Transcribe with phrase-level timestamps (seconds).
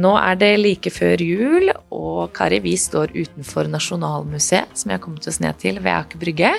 [0.00, 5.02] Nå er det like før jul, og Kari, vi står utenfor Nasjonalmuseet, som jeg har
[5.04, 6.52] kommet oss ned til ved Aker Brygge.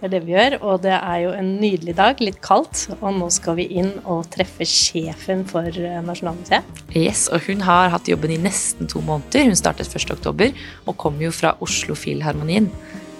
[0.00, 2.82] Det er det vi gjør, og det er jo en nydelig dag, litt kaldt.
[2.98, 6.82] Og nå skal vi inn og treffe sjefen for eh, Nasjonalmuseet.
[6.98, 9.46] Yes, og hun har hatt jobben i nesten to måneder.
[9.48, 10.52] Hun startet 1.10
[10.84, 12.68] og kom jo fra Oslo Filharmonien.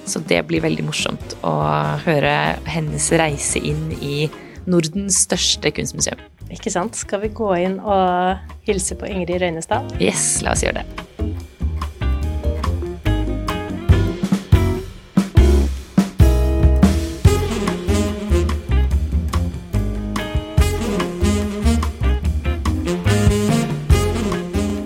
[0.04, 1.54] Så det blir veldig morsomt å
[2.04, 2.34] høre
[2.68, 4.26] hennes reise inn i
[4.68, 6.20] Nordens største kunstmuseum.
[6.54, 6.94] Ikke sant?
[6.94, 9.96] Skal vi gå inn og hilse på Ingrid Røynestad?
[9.98, 11.04] Yes, la oss gjøre det.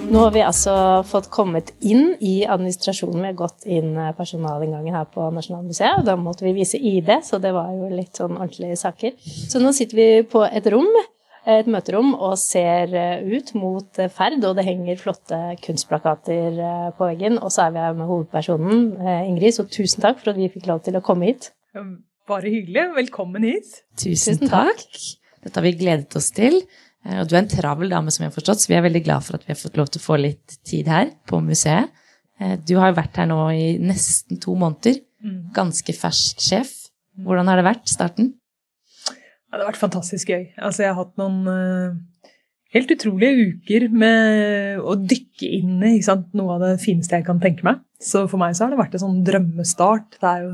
[0.09, 0.73] Nå har vi altså
[1.07, 3.21] fått kommet inn i administrasjonen.
[3.21, 6.01] Vi har gått inn eh, personalinngangen her på Nasjonalmuseet.
[6.01, 9.15] og Da måtte vi vise ID, så det var jo litt sånn ordentlige saker.
[9.21, 10.89] Så nå sitter vi på et rom,
[11.47, 14.41] et møterom, og ser eh, ut mot eh, Ferd.
[14.45, 16.59] Og det henger flotte kunstplakater
[16.99, 17.39] på veggen.
[17.43, 18.91] Og så er vi her med hovedpersonen,
[19.29, 19.55] Ingrid.
[19.57, 21.53] Så tusen takk for at vi fikk lov til å komme hit.
[22.29, 22.91] Bare hyggelig.
[22.99, 23.81] Velkommen hit.
[24.01, 24.85] Tusen takk.
[25.45, 26.61] Dette har vi gledet oss til.
[27.07, 29.05] Eh, og du er en travel dame, som vi har forstått, så vi er veldig
[29.07, 31.93] glad for at vi har fått lov til å få litt tid her på museet.
[32.41, 35.01] Eh, du har jo vært her nå i nesten to måneder.
[35.25, 35.39] Mm.
[35.57, 36.75] Ganske fersk sjef.
[37.19, 38.35] Hvordan har det vært, starten?
[39.49, 40.51] Ja, det har vært fantastisk gøy.
[40.57, 42.33] Altså, jeg har hatt noen uh,
[42.77, 45.95] helt utrolige uker med å dykke inn i
[46.37, 47.81] noe av det fineste jeg kan tenke meg.
[47.99, 50.19] Så for meg så har det vært en sånn drømmestart.
[50.21, 50.53] Det er jo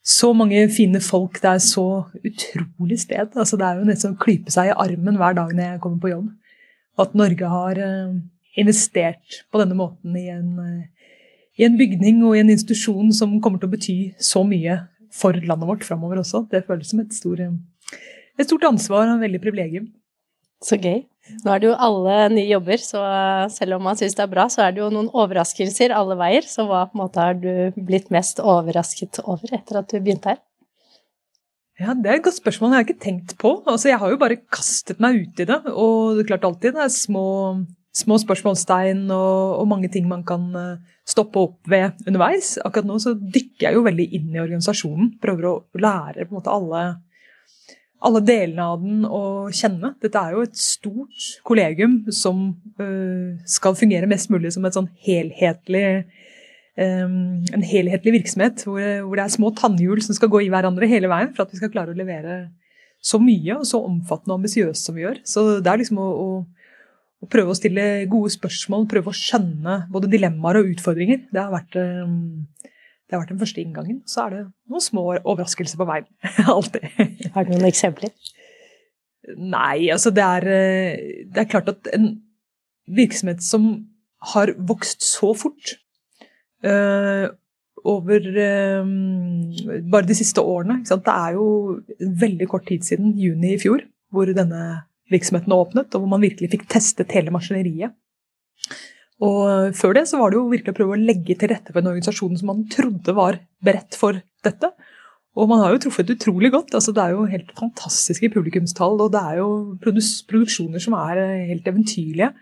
[0.00, 1.38] så mange fine folk.
[1.42, 1.86] Det er så
[2.24, 3.34] utrolig sted.
[3.36, 6.00] Altså, det er jo nesten å klype seg i armen hver dag når jeg kommer
[6.02, 6.30] på jobb.
[7.00, 8.16] At Norge har uh,
[8.60, 11.12] investert på denne måten i en, uh,
[11.60, 14.80] i en, bygning og i en institusjon som kommer til å bety så mye
[15.12, 16.46] for landet vårt framover også.
[16.50, 17.54] Det føles som et, stor, uh,
[18.40, 19.88] et stort ansvar og en veldig privilegium.
[20.64, 21.02] Så gøy.
[21.44, 23.00] Nå er det jo alle nye jobber, så
[23.52, 26.46] selv om man syns det er bra, så er det jo noen overraskelser alle veier.
[26.48, 30.34] Så hva på en måte har du blitt mest overrasket over etter at du begynte
[30.34, 30.40] her?
[31.80, 32.74] Ja, Det er et godt spørsmål.
[32.74, 33.62] Jeg har ikke tenkt på.
[33.64, 35.60] Altså, Jeg har jo bare kastet meg ut i det.
[35.72, 37.64] Og det er klart alltid det er små,
[37.96, 40.76] små spørsmålstegn og, og, mange ting man kan eh,
[41.08, 42.58] stoppe opp ved underveis.
[42.60, 45.14] Akkurat nå så dykker jeg jo veldig inn i organisasjonen.
[45.22, 46.82] Prøver å lære på en måte alle
[48.00, 49.22] alle delene av den å
[49.52, 49.92] kjenne.
[50.00, 52.46] Dette er jo et stort kollegium som
[52.80, 55.84] uh, skal fungere mest mulig som sånn helhetlig
[56.80, 60.88] um, en helhetlig virksomhet hvor, hvor, det er små tannhjul som skal gå i hverandre
[60.90, 62.40] hele veien for at vi skal klare å levere
[63.00, 65.20] så mye og så omfattende og ambisiøst som vi gjør.
[65.24, 66.30] Så det er liksom å, å,
[67.24, 71.24] å, prøve å stille gode spørsmål, prøve å skjønne både dilemmaer og utfordringer.
[71.32, 72.44] Det har vært um,
[73.10, 74.02] det har vært den første inngangen.
[74.06, 74.40] Så er det
[74.70, 76.06] noen små overraskelser på veien.
[76.54, 76.86] Alltid.
[77.34, 78.12] Har du noen eksempler?
[79.34, 82.12] Nei, altså det er, eh, det er klart at en
[82.90, 83.66] virksomhet som
[84.34, 85.74] har vokst så fort
[86.62, 87.26] øh,
[87.90, 88.88] over øh,
[89.90, 93.82] bare de siste årene Det er jo veldig kort tid siden, juni i fjor,
[94.12, 97.96] hvor denne virksomheten åpnet, og hvor man virkelig fikk testet hele maskineriet.
[99.20, 101.82] Og før det så var det jo virkelig å prøve å legge til rette for
[101.82, 104.70] en organisasjon som man trodde var beredt for dette.
[105.38, 106.74] Og man har jo truffet utrolig godt.
[106.74, 109.50] altså Det er jo helt fantastiske publikumstall, og det er jo
[109.82, 112.32] produksjoner som er eh, helt eventyrlige.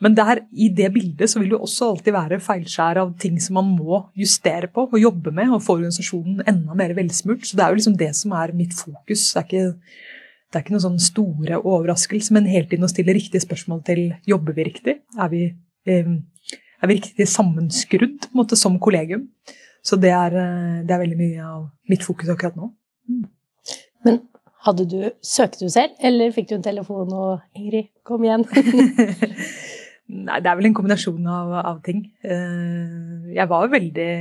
[0.00, 3.36] Men der, i det bildet så vil det jo også alltid være feilskjær av ting
[3.42, 7.44] som man må justere på og jobbe med, og få organisasjonen enda mer velsmurt.
[7.44, 9.26] Så det er jo liksom det som er mitt fokus.
[9.34, 9.66] Det er ikke,
[10.48, 14.06] det er ikke noen sånn store overraskelse, men hele tiden å stille riktige spørsmål til
[14.30, 14.96] jobber vi riktig?
[15.20, 15.42] Er vi
[15.88, 19.28] er virkelig sammenskrudd måte, som kollegium.
[19.82, 22.70] Så det er, eh, det er, veldig mye av mitt fokus akkurat nå.
[23.08, 23.24] Mm.
[24.04, 24.20] Men
[24.66, 28.44] hadde du, søkte du selv, eller fikk du en telefon og 'Ingrid, kom igjen'?
[30.10, 32.02] Nei, det er vel en kombinasjon av, av ting.
[32.24, 34.12] Eh, jeg var veldig,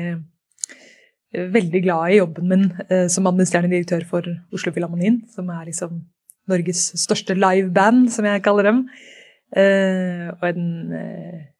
[1.55, 6.03] veldig glad i jobben min eh, som administrerende direktør for Oslo Filharmonien, som er liksom
[6.49, 8.83] Norges største liveband, som jeg kaller dem.
[9.49, 10.67] Og en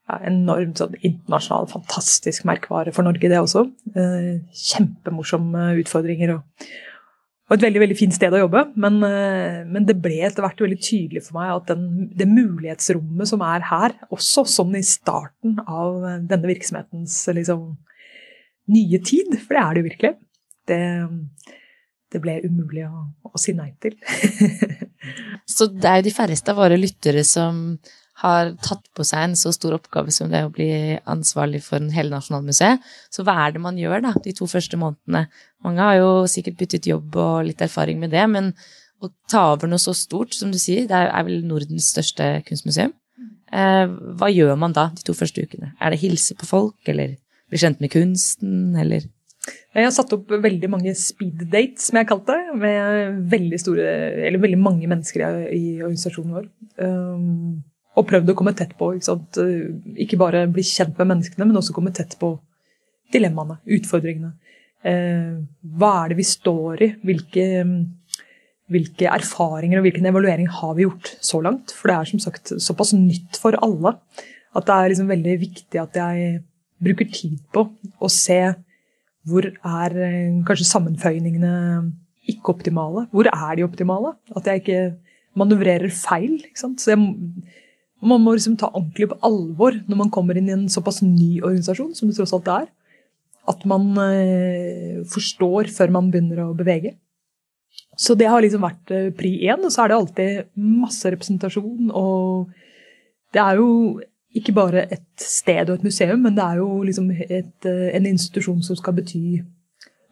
[0.09, 3.65] ja, enormt sånn internasjonal, fantastisk merkevare for Norge, det også.
[3.93, 4.39] Eh,
[4.71, 6.33] kjempemorsomme utfordringer.
[6.37, 6.69] Og,
[7.49, 10.63] og et veldig veldig fint sted å jobbe, men, eh, men det ble etter hvert
[10.65, 15.59] veldig tydelig for meg at den, det mulighetsrommet som er her, også sånn i starten
[15.67, 17.71] av denne virksomhetens liksom,
[18.73, 20.15] nye tid, for det er det jo virkelig,
[20.69, 20.83] det,
[22.13, 23.97] det ble umulig å, å si nei til.
[25.47, 27.79] Så det er jo de færreste av våre lyttere som
[28.19, 31.91] har tatt på seg en så stor oppgave som det å bli ansvarlig for en
[31.93, 32.83] hele Nasjonalmuseet.
[33.13, 35.27] Så hva er det man gjør da, de to første månedene?
[35.63, 38.51] Mange har jo sikkert byttet jobb og litt erfaring med det, men
[38.99, 42.91] å ta over noe så stort, som du sier, det er vel Nordens største kunstmuseum.
[43.55, 43.85] Eh,
[44.19, 45.71] hva gjør man da de to første ukene?
[45.79, 47.15] Er det hilse på folk, eller
[47.49, 49.07] bli kjent med kunsten, eller
[49.75, 53.59] jeg har satt opp veldig mange speed dates, som jeg har kalt det, med veldig,
[53.61, 53.89] store,
[54.41, 56.47] veldig mange mennesker i, organisasjonen vår.
[56.81, 57.59] Um,
[57.99, 58.93] og prøvd å komme tett på.
[58.95, 59.39] Ikke, sant?
[59.99, 62.33] ikke bare bli kjent med menneskene, men også komme tett på
[63.13, 64.33] dilemmaene, utfordringene.
[64.87, 65.39] Eh,
[65.75, 66.89] hva er det vi står i?
[67.07, 67.45] Hvilke,
[68.71, 71.73] hvilke, erfaringer og hvilken evaluering har vi gjort så langt?
[71.75, 73.97] For det er som sagt såpass nytt for alle
[74.57, 76.39] at det er liksom veldig viktig at jeg
[76.81, 77.67] bruker tid på
[77.99, 78.39] å se
[79.29, 81.53] hvor er eh, kanskje sammenføyningene
[82.29, 83.07] ikke optimale?
[83.13, 84.13] Hvor er de optimale?
[84.35, 84.81] At jeg ikke
[85.39, 86.39] manøvrerer feil.
[86.41, 86.81] Ikke sant?
[86.81, 87.01] Så jeg
[87.99, 91.41] man må liksom ta ordentlig på alvor når man kommer inn i en såpass ny
[91.41, 92.69] organisasjon som det tross alt er.
[93.49, 96.93] At man eh, forstår før man begynner å bevege.
[97.99, 99.59] Så det har liksom vært eh, pri én.
[99.65, 101.89] Og så er det alltid masse representasjon.
[101.91, 102.53] Og
[103.35, 103.69] det er jo
[104.35, 108.05] ikke bare et sted og et museum, men det er jo liksom et, eh, en
[108.05, 109.41] institusjon som skal bety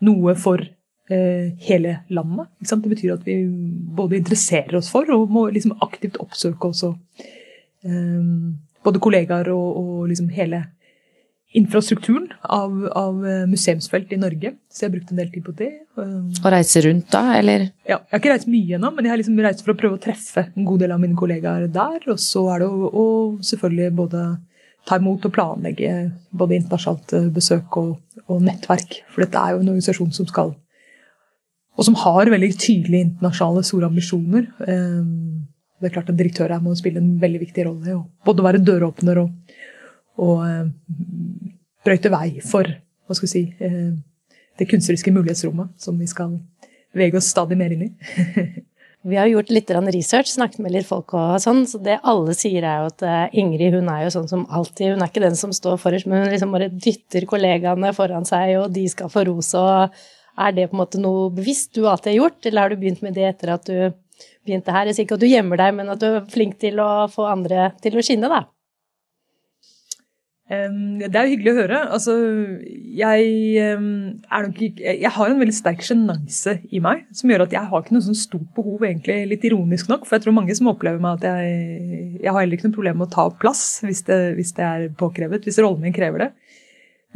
[0.08, 2.48] noe for eh, hele landet.
[2.60, 3.44] Det betyr at vi
[3.98, 6.94] både interesserer oss for og må liksom aktivt oppsøke også
[7.86, 8.26] eh,
[8.84, 10.66] både kollegaer og, og liksom hele
[11.56, 14.54] infrastrukturen av, av, eh, museumsfelt i Norge.
[14.70, 15.72] Så jeg har brukt en del tid på det.
[15.98, 17.70] Og reise rundt da, eller?
[17.88, 19.98] Ja, jeg har ikke reist mye ennå, men jeg har liksom reist for å prøve
[19.98, 21.98] å treffe en god del av mine kollegaer der.
[22.12, 23.08] Og så er det å, å
[23.48, 24.28] selvfølgelig både
[24.88, 25.94] ta imot og planlegge
[26.36, 27.98] både internasjonalt eh, besøk og,
[28.28, 29.02] og, nettverk.
[29.14, 30.56] For dette er jo en organisasjon som skal
[31.78, 34.48] Og som har veldig tydelige internasjonale store ambisjoner.
[34.66, 35.46] Um,
[35.78, 38.00] det er klart at direktør her må spille en veldig viktig rolle.
[38.00, 39.36] Og både være døråpner og,
[40.18, 40.70] og uh,
[41.86, 43.94] brøyte vei for hva skal vi si, uh,
[44.58, 46.40] det kunstneriske mulighetsrommet som vi skal
[46.96, 47.92] bevege oss stadig mer inn i.
[49.12, 52.66] vi har gjort litt research, snakket med litt folk og sånn, så det alle sier
[52.66, 54.96] er jo at uh, Ingrid hun er jo sånn som alltid.
[54.96, 58.58] Hun er ikke den som står forrest, men hun liksom bare dytter kollegaene foran seg,
[58.64, 59.54] og de skal få ros.
[59.56, 59.94] og
[60.38, 63.06] Er det på en måte noe bevisst du alltid har gjort, eller har du begynt
[63.06, 63.78] med det etter at du
[64.48, 64.88] begynte her.
[64.90, 67.28] Jeg sier ikke at du gjemmer deg, men at du er flink til å få
[67.30, 68.46] andre til å skinne, da.
[70.48, 71.80] Det er jo hyggelig å høre.
[71.92, 72.14] Altså,
[72.96, 73.64] jeg,
[74.32, 77.96] nok, jeg har en veldig sterk sjenanse i meg som gjør at jeg har ikke
[77.98, 80.08] noe sånn stort behov, egentlig litt ironisk nok.
[80.08, 83.02] For jeg tror mange som opplever meg at jeg, jeg har heller ikke noe problem
[83.02, 86.28] med å ta opp plass hvis det, hvis det er påkrevet, hvis rollen min krever
[86.28, 86.32] det.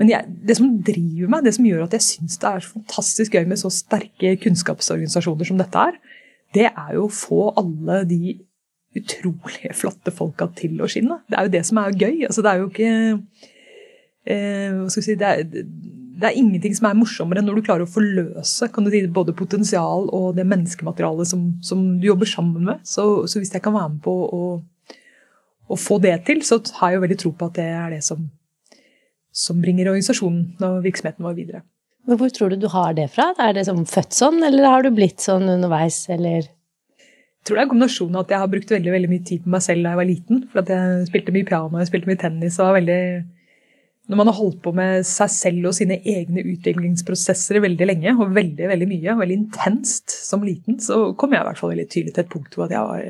[0.02, 2.76] Men jeg, det som driver meg, det som gjør at jeg syns det er så
[2.76, 6.00] fantastisk gøy med så sterke kunnskapsorganisasjoner som dette er,
[6.56, 8.36] det er jo å få alle de
[8.98, 11.22] utrolig flotte folka til å skinne.
[11.30, 12.26] Det er jo det som er gøy.
[12.28, 12.92] Altså, det er jo ikke
[14.28, 15.46] eh, Hva skal vi si det er,
[16.22, 19.02] det er, ingenting som er morsommere enn når du klarer å forløse kan du si,
[19.10, 22.84] både potensial og det menneskematerialet som, som du jobber sammen med.
[22.86, 24.44] Så, så, hvis jeg kan være med på å,
[25.72, 28.04] å, få det til, så har jeg jo veldig tro på at det er det
[28.06, 28.28] som,
[29.34, 31.66] som bringer organisasjonen og virksomheten vår videre.
[32.10, 33.32] Men hvor tror du du har det fra?
[33.42, 36.50] Er det som født sånn, eller har du blitt sånn underveis, eller?
[37.42, 39.40] Jeg tror det er en kombinasjon av at jeg har brukt veldig, veldig mye tid
[39.42, 40.42] på meg selv da jeg var liten.
[40.52, 42.98] For at jeg spilte mye piano, jeg spilte mye tennis og var veldig
[44.12, 48.36] Når man har holdt på med seg selv og sine egne utviklingsprosesser veldig lenge, og
[48.36, 51.88] veldig, veldig mye, og veldig intenst som liten, så kom jeg i hvert fall veldig
[51.90, 53.06] tydelig til et punkt hvor jeg var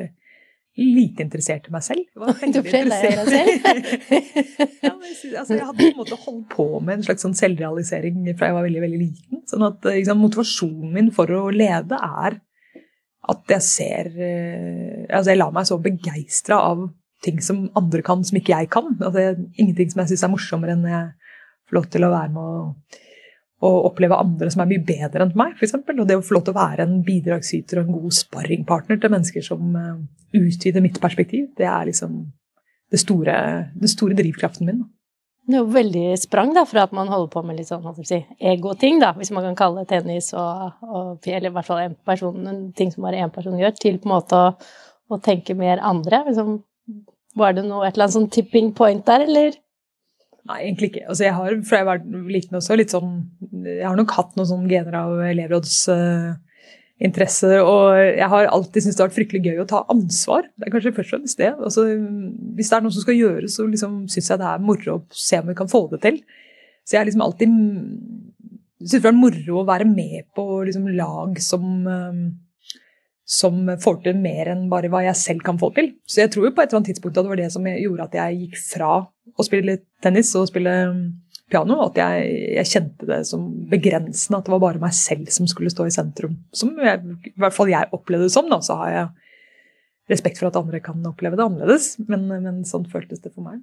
[0.79, 2.05] lite interessert i meg selv.
[2.55, 3.89] Du lei deg selv?
[4.85, 8.51] ja, altså, jeg hadde på en måte holdt på med en slags sånn selvrealisering fra
[8.51, 9.43] jeg var veldig veldig liten.
[9.51, 12.39] sånn at liksom, Motivasjonen min for å lede er
[13.31, 16.85] at jeg ser eh, Altså, jeg lar meg så begeistra av
[17.21, 18.93] ting som andre kan, som ikke jeg kan.
[18.97, 21.33] Altså, ingenting som jeg syns er morsommere enn jeg
[21.69, 22.99] får lov til å være med og
[23.61, 25.75] og oppleve andre som er mye bedre enn meg, f.eks.
[25.77, 29.13] Og det å få lov til å være en bidragsyter og en god sparringpartner til
[29.13, 29.99] mennesker som uh,
[30.37, 32.23] utvider mitt perspektiv, det er liksom
[32.91, 33.35] det store,
[33.77, 34.81] den store drivkraften min.
[35.49, 38.19] Det er jo veldig sprang da, fra at man holder på med litt sånn si,
[38.51, 41.97] egoting, da, hvis man kan kalle det tennis, og, og, eller i hvert fall en
[42.07, 44.51] person, en ting som bare én person gjør, til på en måte å,
[45.11, 46.21] å tenke mer andre.
[46.29, 46.59] Liksom,
[47.41, 49.57] var det noe, et eller annet sånn tipping point der, eller?
[50.49, 51.07] Nei, egentlig ikke.
[51.07, 53.11] Altså, jeg har fra jeg var liten også litt sånn
[53.61, 55.75] Jeg har nok hatt noen sånne gener av elevråds...
[55.91, 56.31] Uh,
[57.01, 57.49] interesse.
[57.63, 60.47] Og jeg har alltid syntes det har vært fryktelig gøy å ta ansvar.
[60.55, 61.51] Det er kanskje først og fremst det.
[61.57, 61.87] Altså,
[62.57, 65.03] hvis det er noe som skal gjøres, så liksom syns jeg det er moro å
[65.15, 66.21] se om vi kan få det til.
[66.85, 67.57] Så jeg har liksom alltid
[68.81, 71.65] syntes det er moro å være med på liksom, lag som,
[73.29, 75.91] som får til mer enn bare hva jeg selv kan få til.
[76.09, 78.07] Så jeg tror jo på et eller annet tidspunkt at det var det som gjorde
[78.07, 80.75] at jeg gikk fra å spille tennis og spille
[81.51, 84.39] piano, at jeg, jeg, kjente det som begrensende.
[84.39, 86.37] At det var bare meg selv som skulle stå i sentrum.
[86.55, 88.49] Som jeg, i hvert fall jeg opplevde det som.
[88.51, 89.09] Da, så har jeg
[90.11, 93.61] respekt for at andre kan oppleve det annerledes, men, men sånn føltes det for meg.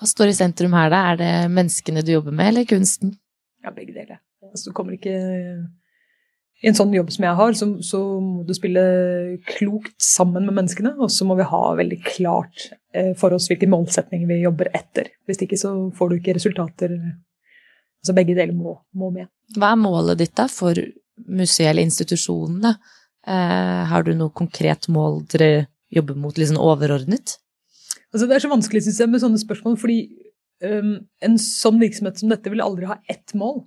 [0.00, 1.00] Hva står i sentrum her, da?
[1.10, 3.16] Er det menneskene du jobber med, eller kunsten?
[3.64, 4.20] Ja, begge deler.
[4.46, 5.16] Altså, du kommer ikke
[6.60, 8.82] I en sånn jobb som jeg har, så, så, må du spille
[9.48, 13.68] klokt sammen med menneskene, og så må vi ha veldig klart eh, for oss hvilke
[13.70, 15.08] målsetninger vi jobber etter.
[15.28, 16.96] Hvis ikke så får du ikke resultater.
[18.00, 19.30] Altså begge deler må, må med.
[19.56, 20.76] Hva er målet ditt da for
[21.26, 22.74] museet eller institusjonene?
[23.26, 27.38] Eh, har du noe konkret mål dere jobber mot, sånn overordnet?
[28.10, 30.00] Altså, det er så vanskelig synes jeg, med sånne spørsmål, fordi
[30.66, 33.62] um, en sånn virksomhet som dette vil aldri ha ett mål.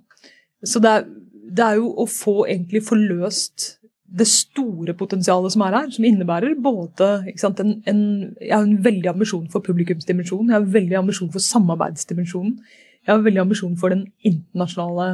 [0.64, 1.06] Så det er,
[1.44, 3.74] det er jo å få egentlig forløst
[4.14, 7.08] det store potensialet som er her, som innebærer både
[7.40, 8.02] sant, en, en,
[8.38, 12.58] Jeg har en veldig ambisjon for publikumsdimensjonen, jeg har en veldig ambisjon for samarbeidsdimensjonen.
[13.04, 15.08] Jeg har en veldig ambisjon for den internasjonale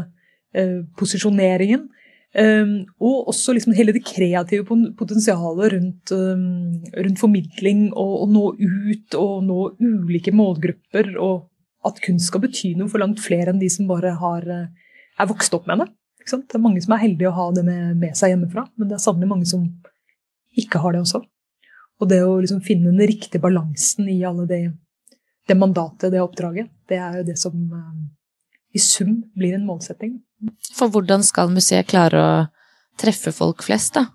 [0.55, 1.89] eh, posisjoneringen.
[2.31, 4.63] Um, og også liksom hele det kreative
[4.95, 11.17] potensialet rundt, um, rundt formidling og, å nå ut og nå ulike målgrupper.
[11.19, 11.49] Og
[11.89, 15.31] at kunst skal bety noe for langt flere enn de som bare har, eh, er
[15.31, 15.89] vokst opp med det.
[16.27, 18.97] Det er mange som er heldige å ha det med, med seg hjemmefra, men det
[18.99, 19.67] er sannelig mange som
[20.61, 21.23] ikke har det også.
[22.01, 24.63] Og det å liksom finne den riktige balansen i alle det,
[25.49, 28.07] det mandatet, det oppdraget, det er jo det som um,
[28.73, 30.17] i sum blir en målsetting.
[30.77, 32.33] For hvordan skal museet klare å
[33.01, 34.07] treffe folk flest, da?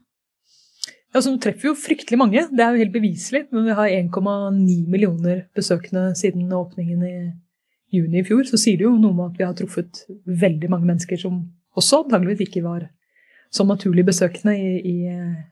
[1.15, 2.41] Ja, så treffer jo fryktelig mange.
[2.51, 3.45] Det er jo helt beviselig.
[3.55, 7.15] Men vi har 1,9 millioner besøkende siden åpningen i
[7.95, 8.43] juni i fjor.
[8.49, 11.37] Så sier det jo noe om at vi har truffet veldig mange mennesker som
[11.75, 12.87] også antageligvis ikke var
[13.51, 14.95] så naturlig besøkende i, i,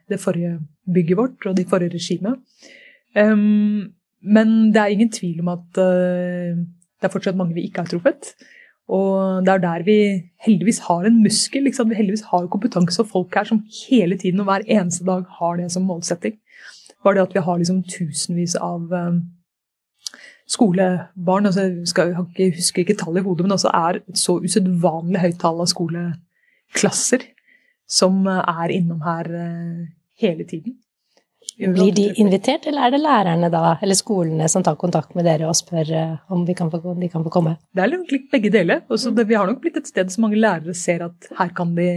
[0.10, 0.60] det forrige
[0.94, 2.40] bygget vårt og de forrige regimet.
[3.16, 7.84] Um, men det er ingen tvil om at uh, det er fortsatt mange vi ikke
[7.84, 8.34] har truffet.
[8.92, 9.98] Og det er der vi
[10.46, 11.64] heldigvis har en muskel.
[11.64, 11.90] Liksom.
[11.90, 15.56] Vi heldigvis har kompetanse og folk her som hele tiden og hver eneste dag har
[15.60, 16.36] det som målsetting.
[17.04, 19.22] Bare det at vi har liksom tusenvis av um,
[20.50, 25.22] skolebarn altså, skal, Jeg husker ikke tallet i hodet, men altså er et så usedvanlig
[25.24, 27.28] høyt tall av skoleklasser
[27.90, 29.84] som uh, er innom her uh,
[30.22, 30.80] hele tiden.
[31.54, 35.46] Blir de invitert, eller er det lærerne da, eller skolene som tar kontakt med dere
[35.46, 35.92] og spør
[36.32, 37.58] om om, kan få, de kan få komme?
[37.76, 38.82] Det er litt begge deler.
[38.90, 41.76] Også det, vi har nok blitt et sted som mange lærere ser at her kan
[41.76, 41.90] de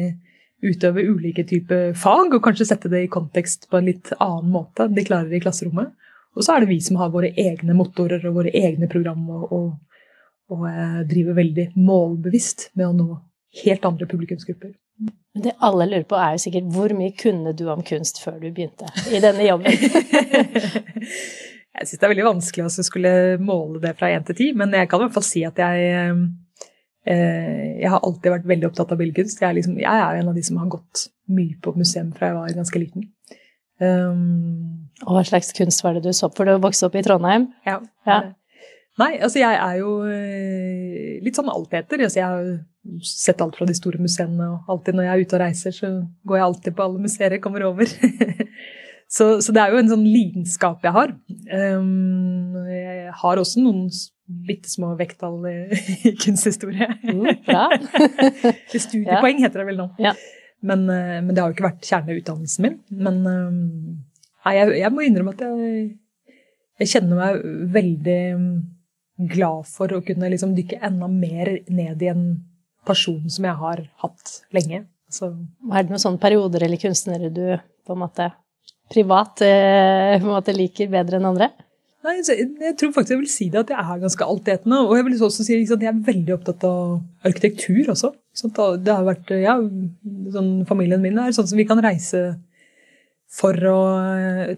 [0.64, 4.86] utøve ulike typer fag, og kanskje sette det i kontekst på en litt annen måte
[4.86, 5.92] enn de klarer i klasserommet.
[6.36, 9.52] Og så er det vi som har våre egne motorer og våre egne program og,
[9.56, 10.02] og,
[10.52, 13.08] og eh, driver veldig målbevisst med å nå
[13.64, 14.74] helt andre publikumsgrupper.
[15.36, 18.38] Men det alle lurer på, er jo sikkert hvor mye kunne du om kunst før
[18.40, 19.72] du begynte i denne jobben?
[21.76, 24.72] jeg syns det er veldig vanskelig å skulle måle det fra én til ti, men
[24.76, 26.26] jeg kan i hvert fall si at jeg eh,
[27.06, 29.42] jeg har alltid vært veldig opptatt av billedkunst.
[29.44, 32.38] Jeg, liksom, jeg er en av de som har gått mye på museum fra jeg
[32.38, 33.06] var ganske liten.
[33.78, 37.50] Um, og hva slags kunst var det du så For du vokste opp i Trondheim?
[37.68, 37.80] Ja.
[38.08, 38.20] ja.
[38.96, 42.00] Nei, altså jeg er jo eh, litt sånn alteter.
[42.06, 45.36] Altså jeg har sett alt fra de store museene, og alltid når jeg er ute
[45.36, 45.90] og reiser, så
[46.24, 47.92] går jeg alltid på alle museer jeg kommer over.
[49.16, 51.12] så, så, det er jo en sånn lidenskap jeg har.
[51.52, 53.90] Um, jeg har også noen
[54.48, 55.44] bitte små vekttall
[56.08, 56.88] i kunsthistorie.
[57.04, 57.68] Mm, bra.
[58.72, 59.90] Studiepoeng heter det vel nå.
[60.02, 60.16] Ja.
[60.64, 62.78] Men, eh, men, det har jo ikke vært kjerneutdannelsen min.
[62.96, 63.58] Men um,
[64.46, 65.84] nei, jeg, jeg, må innrømme at jeg,
[66.82, 68.20] jeg kjenner meg veldig
[69.32, 72.26] glad for å kunne liksom dykke enda mer ned i en
[72.86, 74.84] person som jeg har hatt lenge.
[75.10, 75.30] Så.
[75.70, 77.44] Er det noen sånne perioder eller kunstnere du
[77.86, 78.30] på en måte
[78.90, 81.50] privat eh, på en måte liker bedre enn andre?
[82.06, 84.78] Nei, jeg tror faktisk jeg vil si det at jeg er ganske altetende.
[84.86, 88.12] Og jeg vil også si at jeg er veldig opptatt av arkitektur også.
[88.84, 89.56] Det har vært, ja,
[90.34, 92.36] sånn, Familien min er sånn som vi kan reise
[93.70, 93.78] å,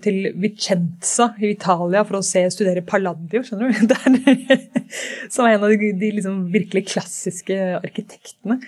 [0.04, 3.86] til Vicenza i Italia for å se, studere Palladio, skjønner du?
[3.92, 4.66] Der,
[5.32, 8.60] som er en av de, de liksom virkelig klassiske arkitektene.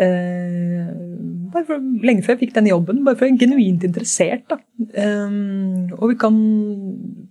[0.00, 0.90] Eh,
[1.50, 4.46] bare for, lenge før jeg fikk den jobben, bare for jeg er genuint interessert.
[4.52, 4.60] Da.
[4.94, 5.34] Eh,
[5.98, 6.36] og vi kan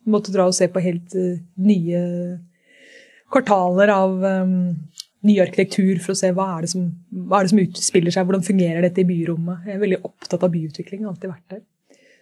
[0.10, 2.04] måtte dra og se på helt uh, nye
[3.30, 4.54] kvartaler av um,
[5.28, 6.88] ny arkitektur for å se hva er, det som,
[7.30, 9.68] hva er det som utspiller seg, hvordan fungerer dette i byrommet.
[9.68, 11.62] Jeg er veldig opptatt av byutvikling, har alltid vært der.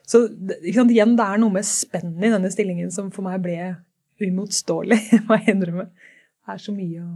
[0.08, 3.58] Så sant, igjen, det er noe med spennet i denne stillingen som for meg ble
[4.24, 5.90] uimotståelig, må jeg innrømme.
[5.92, 7.10] Det er så mye å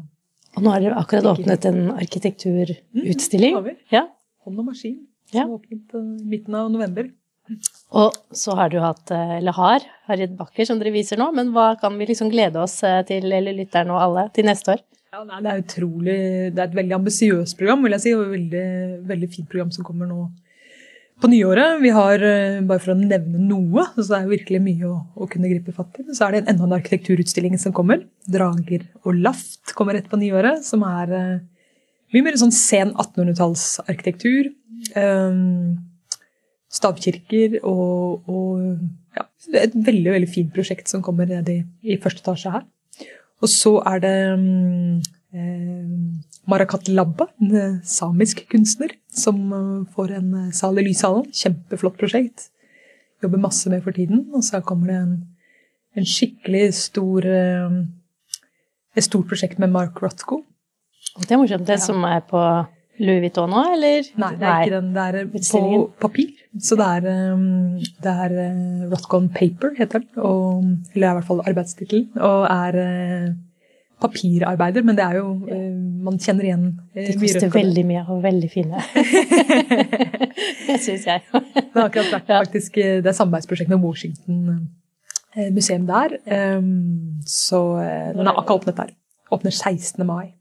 [0.58, 3.56] Og nå har dere akkurat åpnet en arkitekturutstilling.
[3.64, 3.76] vi.
[3.96, 4.06] Ja.
[4.44, 5.00] Hånd og maskin,
[5.32, 5.46] Ja.
[5.46, 7.08] som åpnet eh, i midten av november.
[7.96, 11.52] Og så har du hatt, eh, eller har, Harriet Bakker som dere viser nå, men
[11.56, 14.84] hva kan vi liksom glede oss eh, til, eller lytterne og alle, til neste år?
[15.12, 16.20] Ja, nei, det er utrolig,
[16.56, 18.68] det er et veldig ambisiøst program, vil jeg si, og et veldig,
[19.10, 20.30] veldig fint program som kommer nå
[21.22, 21.80] på nyåret.
[21.82, 25.30] Vi har, eh, bare for å nevne noe, så er det virkelig mye å, å
[25.30, 28.04] kunne gripe fatt i, så er det enda en arkitekturutstilling som kommer.
[28.26, 31.40] Drager og laft kommer rett på nyåret, som er eh,
[32.16, 34.52] mye mer sånn sen 1800-tallsarkitektur.
[34.98, 35.78] Um,
[36.72, 39.26] stavkirker og, og ja,
[39.60, 42.64] et veldig veldig fint prosjekt som kommer ned i, i første etasje her.
[43.42, 45.02] Og så er det um,
[45.36, 45.92] eh,
[46.52, 51.28] Marakat Labba, en eh, samisk kunstner, som eh, får en eh, sal i Lyshallen.
[51.36, 52.50] Kjempeflott prosjekt.
[53.24, 54.26] Jobber masse med for tiden.
[54.36, 55.16] Og så kommer det en,
[56.00, 57.82] en skikkelig stor eh,
[58.92, 60.42] et stort prosjekt med Mark Rothko.
[61.22, 61.68] Det er morsomt.
[61.68, 62.40] Det som er på
[63.02, 64.08] Louis Vuitton nå, eller?
[64.20, 64.90] Nei, det er ikke den.
[64.96, 65.62] Det er på
[66.00, 66.34] papir.
[66.60, 67.38] Så det er,
[68.04, 68.36] det er
[68.92, 70.10] Rothcon Paper, heter den.
[70.20, 72.10] Og, eller er i hvert fall arbeidstittelen.
[72.20, 72.78] Og er
[74.02, 76.66] papirarbeider, men det er jo uh, Man kjenner igjen
[76.96, 78.82] uh, De koster veldig mye og veldig fine.
[80.68, 81.24] det syns jeg.
[81.32, 84.44] Det har akkurat vært faktisk uh, det er samarbeidsprosjekt med Washington
[85.38, 86.18] uh, museum der.
[86.58, 88.94] Um, så uh, den er akkurat åpnet der.
[89.32, 90.06] Åpner 16.
[90.08, 90.34] mai.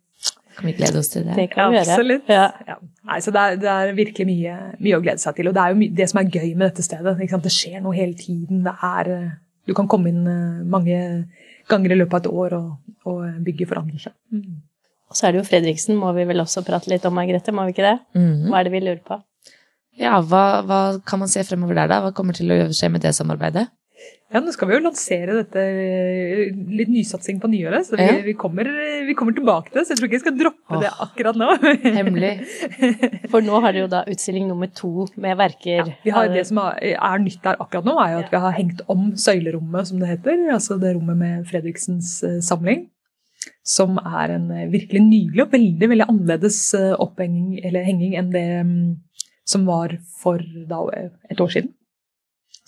[0.57, 1.37] Kan vi glede oss til det?
[1.37, 1.93] Det kan vi gjøre.
[1.95, 2.29] Absolutt.
[2.29, 2.49] Ja.
[2.69, 2.77] Ja.
[3.11, 5.49] Nei, så det er, det er virkelig mye, mye å glede seg til.
[5.49, 7.15] Og det er jo my det som er gøy med dette stedet.
[7.17, 7.47] Ikke sant?
[7.47, 8.65] Det skjer noe hele tiden.
[8.67, 9.31] Det er, eh,
[9.69, 10.99] du kan komme inn eh, mange
[11.71, 14.13] ganger i løpet av et år, og, og bygget forandrer seg.
[15.11, 17.65] Og så er det jo Fredriksen, må vi vel også prate litt om, Margrethe, må
[17.67, 17.97] vi ikke det?
[18.15, 18.49] Mhm.
[18.51, 19.21] Hva er det vi lurer på?
[20.01, 22.01] Ja, hva, hva kan man se fremover der, da?
[22.05, 23.67] Hva kommer til å skje med det samarbeidet?
[24.31, 28.21] Ja, Nå skal vi jo lansere dette eh, litt nysatsing på nyåret, så vi, Ja.
[28.23, 28.69] vi, kommer,
[29.09, 29.87] vi kommer tilbake til det.
[29.89, 31.49] Så jeg tror ikke jeg skal droppe det akkurat nå.
[31.99, 32.31] Hemmelig.
[33.33, 35.91] For nå har dere jo da utstilling nummer to med verker.
[36.07, 38.55] Vi har, det som er, er nytt der akkurat nå, er jo at vi har
[38.61, 40.47] hengt om søylerommet, som det heter.
[40.55, 42.87] Altså det rommet med Fredriksens eh, samling.
[43.67, 48.31] Som er en eh, virkelig nydelig og veldig veldig annerledes eh, opphenging eller henging enn
[48.31, 48.81] det mm,
[49.49, 50.39] som var for
[50.71, 51.75] da, eh, et år siden.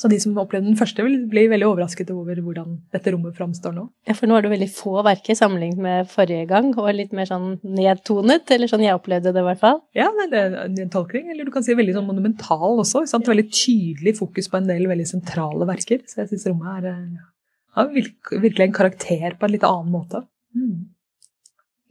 [0.00, 3.74] Så de som opplevde den første, vil bli veldig overrasket over hvordan dette rommet framstår
[3.76, 3.84] nå.
[4.08, 7.28] Ja, for nå er det veldig få verker sammenlignet med forrige gang, og litt mer
[7.28, 9.82] sånn nedtonet, eller sånn jeg opplevde det i hvert fall.
[9.98, 13.04] Ja, det er en tolkning, eller du kan si veldig sånn monumental også.
[13.10, 13.30] Sant?
[13.30, 16.02] Veldig tydelig fokus på en del veldig sentrale verker.
[16.08, 17.28] Så jeg syns rommet er, ja,
[17.76, 20.24] har virkelig en karakter på en litt annen måte.
[20.56, 20.88] Mm.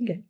[0.02, 0.24] Okay.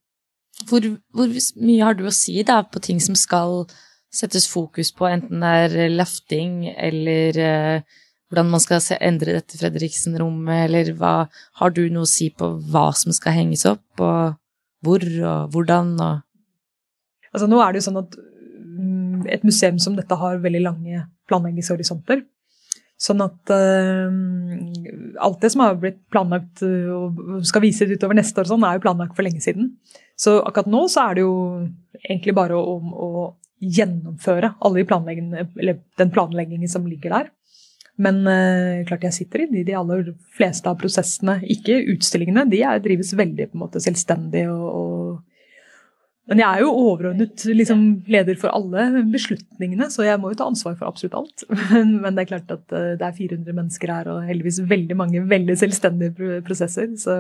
[0.68, 1.32] Hvor, hvor
[1.64, 3.64] mye har du å si da på ting som skal
[4.12, 8.00] settes fokus på, enten det er lafting eller eh,
[8.32, 11.14] hvordan man skal endre dette Fredriksen-rommet, eller hva
[11.60, 14.38] Har du noe å si på hva som skal henges opp, og
[14.82, 16.28] hvor og hvordan og
[17.32, 21.06] Altså, nå er det jo sånn at mm, et museum som dette har veldig lange
[21.32, 22.26] planleggingshorisonter.
[23.00, 24.12] Sånn at uh,
[25.24, 28.76] alt det som har blitt planlagt eh, og skal vises utover neste år, sånn, er
[28.76, 29.72] jo planlagt for lenge siden.
[30.20, 31.38] Så akkurat nå så er det jo
[32.04, 33.10] egentlig bare om å
[33.62, 35.54] gjennomføre alle de planleggingen,
[36.02, 37.32] den planleggingen som ligger der.
[38.02, 42.48] Men eh, klart jeg sitter i de aller fleste av prosessene, ikke utstillingene.
[42.50, 45.01] De er, drives veldig på en måte selvstendig og, og
[46.32, 50.48] men jeg er jo overordnet liksom, leder for alle beslutningene, så jeg må jo ta
[50.48, 51.46] ansvar for absolutt alt.
[51.72, 54.96] Men, men det er klart at eh, det er 400 mennesker her, og heldigvis veldig
[55.00, 56.90] mange veldig selvstendige prosesser.
[57.00, 57.14] Så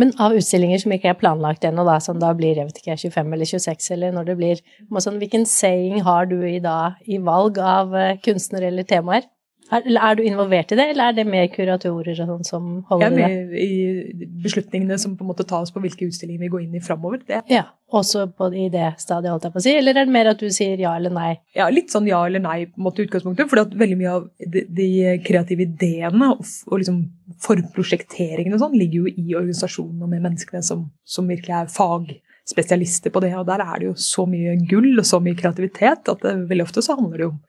[0.00, 2.96] Men av utstillinger som ikke er planlagt ennå, da, som da blir jeg vet ikke,
[3.10, 4.62] 25 eller 26, eller når det blir
[4.96, 7.92] sånn, Hvilken saying har du i, da, i valg av
[8.24, 9.28] kunstner kunstnere eller temaer?
[9.70, 12.86] Er, er du involvert i det, eller er det mer kuratorer og sånn som jeg
[12.88, 13.18] holder det?
[13.18, 13.42] i det?
[13.50, 16.82] med i beslutningene som på en måte tas på hvilke utstillinger vi går inn i
[16.82, 17.22] framover.
[17.26, 20.16] Det Ja, også på, i det stadiet, holdt jeg på å si, eller er det
[20.16, 21.30] mer at du sier ja eller nei?
[21.56, 23.50] ja, litt sånn ja eller nei på en måte i utgangspunktet.
[23.50, 24.88] For veldig mye av de, de
[25.26, 27.02] kreative ideene og, og liksom
[27.46, 33.14] forprosjekteringene og sånn ligger jo i organisasjonen og med menneskene som, som virkelig er fagspesialister
[33.14, 33.36] på det.
[33.38, 36.66] Og der er det jo så mye gull og så mye kreativitet at det, veldig
[36.66, 37.44] ofte så handler det jo om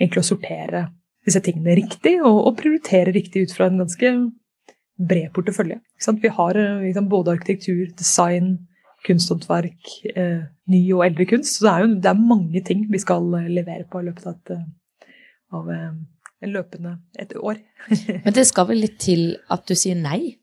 [0.00, 0.90] egentlig å sortere
[1.26, 4.12] disse tingene riktig og, og prioritere riktig ut fra en ganske
[5.02, 5.80] bred portefølje.
[6.22, 8.56] Vi har eh, liksom, både arkitektur, design,
[9.06, 11.56] kunsthåndverk, eh, ny og eldre kunst.
[11.56, 14.28] Så det er jo det er mange ting vi skal eh, levere på i løpet
[14.28, 15.16] av et, eh,
[15.58, 17.60] av, en løpende et år.
[18.24, 20.38] Men det skal vel litt til at du sier nei?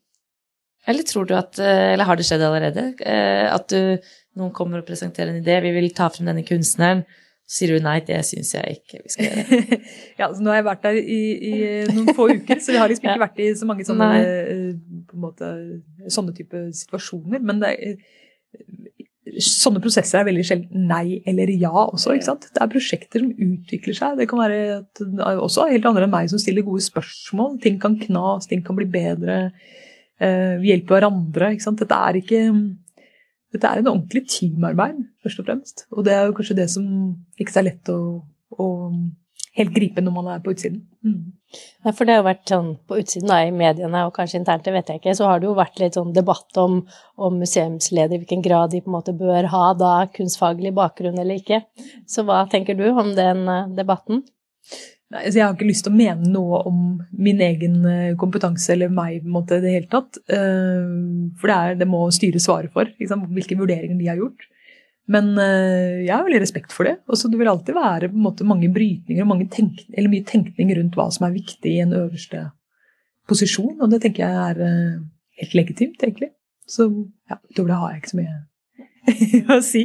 [0.88, 2.86] Eller tror du at Eller har det skjedd allerede?
[3.04, 3.98] At du
[4.38, 7.02] Noen kommer og presenterer en idé, vi vil ta frem denne kunstneren.
[7.50, 9.78] Så sier du nei, det syns jeg ikke vi skal gjøre.
[10.20, 11.54] ja, så Nå har jeg vært der i, i
[11.90, 14.68] noen få uker, så vi har liksom ikke vært i så mange sånne, eh,
[15.18, 15.50] måte,
[16.14, 17.42] sånne type situasjoner.
[17.42, 17.74] Men det,
[19.42, 22.14] sånne prosesser er veldig sjelden nei eller ja også.
[22.14, 22.46] ikke sant?
[22.54, 24.16] Det er prosjekter som utvikler seg.
[24.20, 25.02] Det kan være at,
[25.34, 27.58] også helt andre enn meg som stiller gode spørsmål.
[27.62, 29.42] Ting kan knas, ting kan bli bedre.
[30.20, 31.52] Uh, vi hjelper hverandre.
[31.54, 31.80] ikke sant?
[31.80, 32.40] Dette er ikke
[33.54, 35.86] dette er en ordentlig teamarbeid, først og fremst.
[35.94, 36.86] Og det er jo kanskje det som
[37.40, 38.00] ikke er lett å,
[38.54, 38.68] å
[39.58, 40.82] helt gripe når man er på utsiden.
[41.02, 41.32] Mm.
[41.84, 44.62] Ja, for det har jo vært sånn på utsiden da, i mediene og kanskje internt,
[44.66, 46.78] det vet jeg ikke, så har det jo vært litt sånn debatt om,
[47.18, 51.42] om museumsledere, i hvilken grad de på en måte bør ha da kunstfaglig bakgrunn eller
[51.42, 51.64] ikke.
[52.10, 54.22] Så hva tenker du om den uh, debatten?
[55.10, 56.82] Nei, jeg har ikke lyst til å mene noe om
[57.18, 60.20] min egen eh, kompetanse eller meg på en måte i det hele tatt.
[60.30, 60.86] Eh,
[61.40, 64.46] for det, er, det må styret svare for, liksom, hvilke vurderinger de har gjort.
[65.10, 67.00] Men eh, jeg har veldig respekt for det.
[67.10, 71.08] Og så Det vil alltid være måte, mange brytninger og tenk, mye tenkning rundt hva
[71.10, 72.46] som er viktig i en øverste
[73.30, 75.02] posisjon, og det tenker jeg er
[75.40, 76.30] helt legitimt, egentlig.
[76.70, 76.86] Så
[77.30, 79.84] ja, utover det har jeg ikke så mye å si.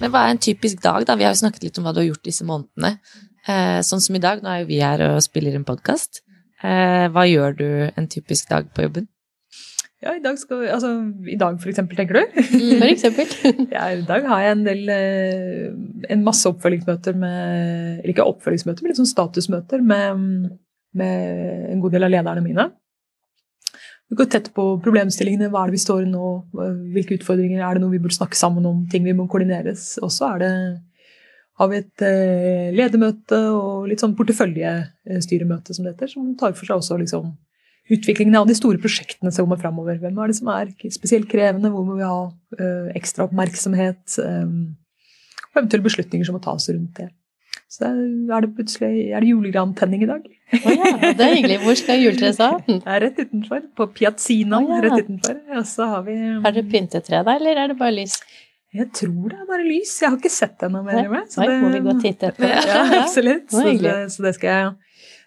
[0.00, 1.16] Men hva er en typisk dag, da?
[1.18, 2.96] Vi har jo snakket litt om hva du har gjort disse månedene.
[3.48, 6.22] Eh, sånn som i dag, nå er jo vi her og spiller en podkast.
[6.64, 9.08] Eh, hva gjør du en typisk dag på jobben?
[10.00, 10.94] Ja, i dag, skal, altså,
[11.28, 12.40] i dag for eksempel, tenker du?
[12.80, 13.28] For eksempel.
[13.74, 15.66] ja, I dag har jeg en del eh,
[16.08, 20.22] En masse oppfølgingsmøter med Eller ikke oppfølgingsmøter, men litt sånn statusmøter med,
[20.96, 22.66] med en god del av lederne mine.
[24.10, 25.48] Vi går tett på problemstillingene.
[25.52, 26.30] Hva er det vi står i nå?
[26.96, 27.62] Hvilke utfordringer?
[27.62, 28.80] Er det noe vi burde snakke sammen om?
[28.90, 29.92] Ting vi må koordineres?
[30.02, 36.34] Og så har vi et eh, ledermøte og litt sånn porteføljestyremøte, som det heter, som
[36.40, 37.30] tar for seg også liksom,
[37.94, 40.00] utviklingen av de store prosjektene som kommer framover.
[40.02, 41.70] Hvem er det som er spesielt krevende?
[41.70, 44.18] Hvor må vi ha uh, ekstra oppmerksomhet?
[44.24, 44.74] Um,
[45.50, 47.10] og eventuelle beslutninger som må tas rundt det.
[47.70, 50.24] Så er det plutselig er det julegrantenning i dag.
[50.58, 51.58] Oh ja, det er hyggelig.
[51.62, 52.48] Hvor skal juletreet stå?
[52.66, 53.62] Det er rett utenfor.
[53.78, 54.80] På Piazzinaen oh ja.
[54.88, 55.36] rett utenfor.
[55.54, 58.18] Og så har vi Har dere pyntetre da, eller er det bare lys?
[58.74, 59.94] Jeg tror det er bare lys.
[60.02, 60.82] Jeg har ikke sett det ennå.
[61.30, 62.50] Så det må vi gå og titte på.
[62.70, 63.46] Ja, absolutt.
[63.54, 64.70] Så det, så det skal jeg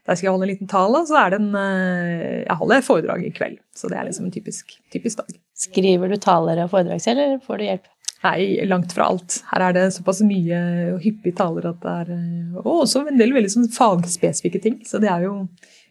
[0.04, 2.82] der skal jeg holde en liten tale, og så er det en eh, Jeg holder
[2.84, 3.62] foredrag i kveld.
[3.76, 5.38] Så det er liksom en typisk, typisk dag.
[5.56, 7.88] Skriver du taler og foredrag selv, eller får du hjelp?
[8.24, 9.42] Nei, langt fra alt.
[9.52, 10.60] Her er det såpass mye
[10.94, 14.78] og hyppige taler at det er eh, Og også en del veldig sånn fagspesifikke ting.
[14.88, 15.34] Så det er jo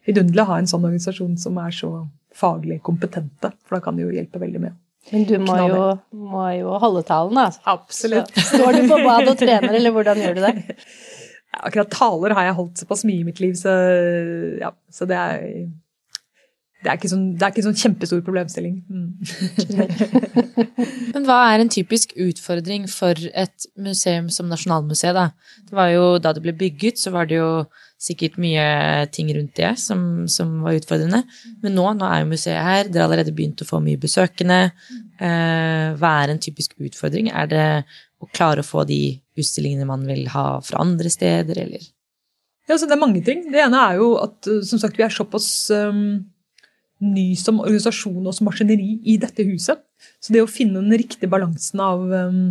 [0.07, 1.91] vidunderlig å ha en sånn organisasjon som er så
[2.33, 4.79] faglig kompetente, for da kan det jo hjelpe veldig med.
[5.11, 5.81] Men du må jo,
[6.15, 7.49] må jo, holde talen, da.
[7.69, 8.31] Absolutt.
[8.33, 10.77] Så står du på bad og trener, eller hvordan gjør du det?
[11.67, 13.73] Akkurat taler har jeg holdt såpass mye i mitt liv, så,
[14.63, 15.43] ja, så det er
[16.83, 18.81] det er, ikke sånn, det er ikke sånn kjempestor problemstilling.
[18.91, 19.09] Mm.
[21.15, 25.29] Men hva er en typisk utfordring for et museum som Nasjonalmuseet, da?
[25.69, 27.49] Det var jo, da det ble bygget, så var det jo
[28.03, 28.65] sikkert mye
[29.15, 31.23] ting rundt det som, som var utfordrende.
[31.63, 34.59] Men nå, nå er jo museet her, dere har allerede begynt å få mye besøkende.
[35.23, 37.31] Eh, hva er en typisk utfordring?
[37.31, 37.67] Er det
[38.19, 39.01] å klare å få de
[39.39, 41.87] utstillingene man vil ha fra andre steder, eller?
[42.67, 43.47] Ja, så Det er mange ting.
[43.51, 46.23] Det ene er jo at eh, som sagt, vi er såpass um,
[47.03, 49.81] ny som organisasjon og som maskineri i dette huset.
[50.23, 52.41] Så det å finne den riktige balansen av um,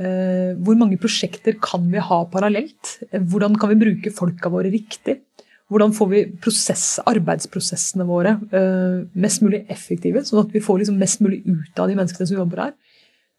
[0.00, 5.20] uh, hvor mange prosjekter kan vi ha parallelt, hvordan kan vi bruke folka våre riktig,
[5.68, 11.00] hvordan får vi prosess, arbeidsprosessene våre uh, mest mulig effektive, sånn at vi får liksom
[11.00, 12.78] mest mulig ut av de menneskene som jobber her.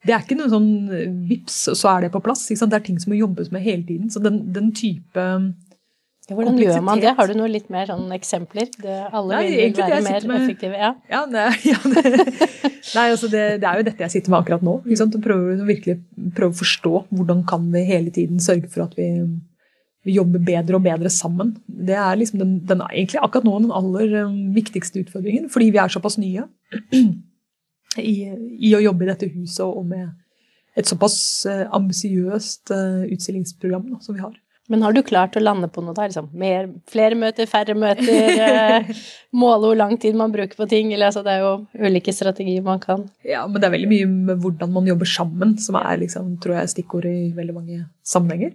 [0.06, 0.70] Det er ikke noe sånn
[1.28, 2.46] vips, så er det på plass.
[2.48, 4.08] Det er ting som må jobbes med hele tiden.
[4.14, 5.26] Så den, den type
[6.38, 7.14] hvordan gjør man det?
[7.18, 8.70] Har du noen litt mer sånn eksempler?
[8.82, 10.80] Det, alle Nei, vil være mer med, effektive.
[10.80, 12.50] Ja, ja, det, ja det,
[12.96, 14.80] Nei, altså det, det, er jo dette jeg sitter med akkurat nå.
[14.86, 15.20] Ikke sant?
[15.20, 16.00] Og prøver, virkelig
[16.38, 19.10] prøve å forstå hvordan kan vi hele tiden sørge for at vi
[20.08, 21.54] vi jobber bedre og bedre sammen.
[21.68, 25.82] Det er liksom den, den, egentlig akkurat nå den aller um, viktigste utfordringen, fordi vi
[25.82, 26.46] er såpass nye
[28.12, 28.16] i,
[28.70, 30.08] i å jobbe i dette huset og med
[30.80, 31.18] et såpass
[31.50, 34.38] uh, ambisiøst uh, utstillingsprogram da, som vi har.
[34.70, 36.12] Men har du klart å lande på noe der?
[36.12, 36.30] Liksom?
[36.38, 38.08] Mer, flere møter, færre møter?
[38.40, 38.90] Eh,
[39.36, 40.92] måle hvor lang tid man bruker på ting?
[40.94, 44.08] Eller, altså, det er jo ulike strategier man kan Ja, men det er veldig mye
[44.30, 48.54] med hvordan man jobber sammen, som er liksom, tror jeg, stikkordet i veldig mange sammenhenger.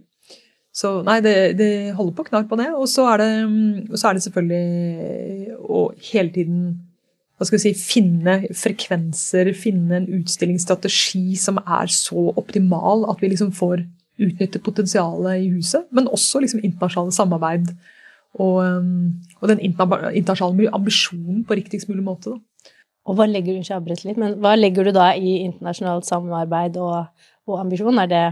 [0.74, 2.70] Så nei, det, det holder på å knarre på det.
[2.74, 3.30] Og så er det,
[3.94, 6.64] så er det selvfølgelig å hele tiden
[7.34, 13.32] hva skal vi si, finne frekvenser, finne en utstillingsstrategi som er så optimal at vi
[13.32, 13.82] liksom får
[14.20, 15.86] utnytte potensialet i huset.
[15.90, 17.70] Men også liksom internasjonale samarbeid
[18.42, 18.60] og,
[19.40, 22.34] og den internasjonale ambisjonen på riktigst mulig måte.
[22.34, 22.72] Da.
[23.04, 27.10] Og hva legger litt, hva legger du da i internasjonalt samarbeid og,
[27.50, 28.00] og ambisjon?
[28.00, 28.24] Er det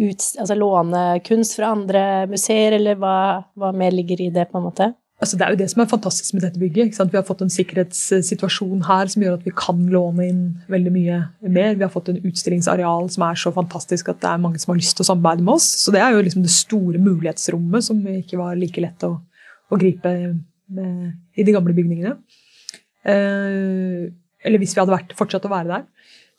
[0.00, 3.16] ut, altså låne kunst fra andre museer, eller hva,
[3.58, 4.48] hva, mer ligger i det?
[4.50, 4.92] på en måte?
[5.20, 6.96] Altså det er jo det som er fantastisk med dette bygget.
[6.96, 11.18] Vi har fått en sikkerhetssituasjon her som gjør at vi kan låne inn veldig mye
[11.44, 11.74] mer.
[11.76, 14.80] Vi har fått en utstillingsareal som er så fantastisk at det er mange som har
[14.80, 15.68] lyst til å samarbeide med oss.
[15.82, 19.12] Så det er jo liksom det store mulighetsrommet som ikke var like lett å,
[19.68, 20.14] å gripe
[20.72, 22.16] med, i de gamle bygningene.
[23.04, 24.08] Eh,
[24.40, 25.88] eller hvis vi hadde vært, fortsatt å være der.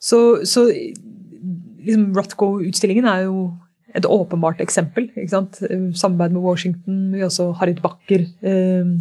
[0.02, 3.52] Så, så liksom Rothko-utstillingen er jo
[3.94, 5.08] et åpenbart eksempel.
[5.28, 7.12] Samarbeid med Washington.
[7.12, 8.92] Vi har også Harriet Backer, eh,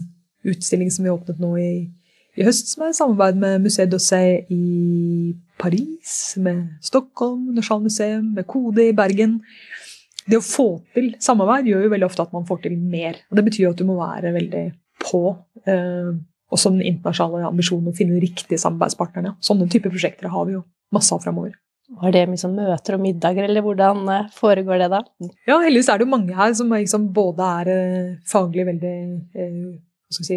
[0.45, 1.71] utstilling som vi åpnet nå i,
[2.37, 8.89] i, høst, som er samarbeid med Musée d'Osset i Paris, med Stockholm, Nasjonalmuseum, med Kode
[8.89, 9.39] i Bergen.
[10.27, 13.17] Det å få til samarbeid gjør jo veldig ofte at man får til mer.
[13.29, 14.65] og Det betyr at du må være veldig
[15.01, 15.23] på.
[15.65, 16.11] Eh,
[16.51, 19.37] også den internasjonale ambisjonen å finne de riktige samarbeidspartnerne.
[19.43, 21.55] Sånne typer prosjekter har vi jo masse av framover.
[21.99, 25.01] Har det liksom møter og middager, eller hvordan eh, foregår det da?
[25.49, 28.97] Ja, heldigvis er det jo mange her som liksom både er eh, faglig veldig
[29.35, 29.63] eh,
[30.11, 30.35] Si,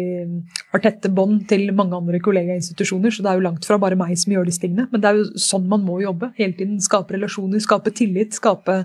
[0.71, 4.13] har tette bånd til mange andre kollegainstitusjoner, så det er jo langt fra bare meg
[4.15, 4.85] som gjør disse tingene.
[4.87, 6.29] Men det er jo sånn man må jobbe.
[6.37, 8.77] Hele tiden skape relasjoner, skape tillit, skape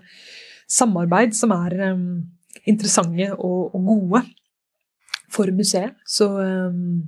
[0.67, 2.03] samarbeid som er um,
[2.67, 4.25] interessante og, og, gode
[5.31, 5.95] for museet.
[6.11, 7.07] Så um,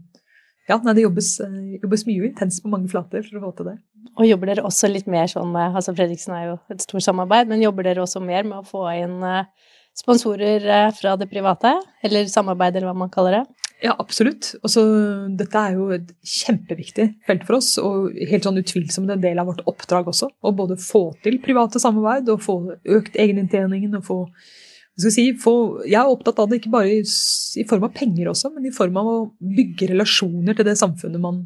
[0.70, 1.34] ja, nei, det jobbes,
[1.82, 3.76] jobbes mye intenst på mange flater for å få til det.
[4.18, 7.50] Og jobber dere også litt mer sånn med altså Fredriksen er jo et stort samarbeid,
[7.50, 9.48] men jobber dere også mer med å få inn eh,
[9.98, 11.74] sponsorer eh, fra det private?
[12.04, 13.44] Eller samarbeid, eller hva man kaller det?
[13.82, 14.52] Ja, absolutt.
[14.62, 14.82] Også,
[15.38, 19.48] dette er jo et kjempeviktig felt for oss, og helt sånn utvilsomt en del av
[19.50, 20.28] vårt oppdrag også.
[20.30, 22.58] Å både få til private samarbeid og få
[22.98, 24.20] økt egeninntjeningen og få
[25.00, 25.54] Si, få,
[25.88, 28.74] jeg er opptatt av det ikke bare i, i, form av penger også, men i
[28.76, 31.38] form av å bygge relasjoner til det samfunnet man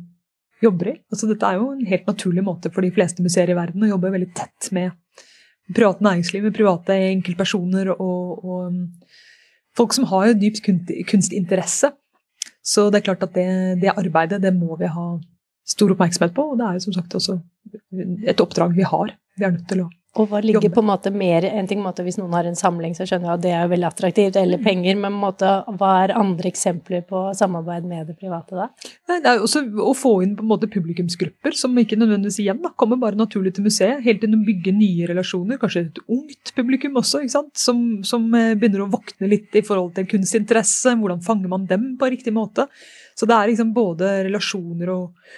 [0.62, 0.96] jobber i.
[1.12, 3.90] Altså, dette er jo en helt naturlig måte for de fleste museer i verden å
[3.90, 4.94] jobbe veldig tett med
[5.74, 8.82] privat næringsliv, med private enkeltpersoner og, og um,
[9.76, 10.62] folk som har dypt
[11.10, 11.90] kunstinteresse.
[12.66, 13.48] Så det er klart at det,
[13.82, 15.06] det, arbeidet det må vi ha
[15.66, 17.40] stor oppmerksomhet på, og det er jo som sagt også
[18.30, 19.14] et oppdrag vi har.
[19.36, 22.04] Vi er nødt til å og hva ligger på en måte mer En ting måte,
[22.06, 24.96] hvis noen har en samling, så skjønner jeg at det er veldig attraktivt, eller penger,
[25.00, 28.68] men måte, hva er andre eksempler på samarbeid med det private da?
[29.06, 32.72] Det er også å få inn på en måte publikumsgrupper som ikke nødvendigvis igjen da,
[32.78, 34.02] kommer bare naturlig til museet.
[34.06, 37.52] Helt inn å bygge nye relasjoner, kanskje et ungt publikum også, ikke sant?
[37.60, 40.96] Som, som eh, begynner å våkne litt i forhold til kunstinteresse.
[41.00, 42.68] Hvordan fanger man dem på riktig måte?
[43.16, 45.28] Så det er liksom både relasjoner og